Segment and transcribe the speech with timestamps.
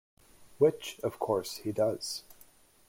[0.57, 2.23] Which, of course, he does.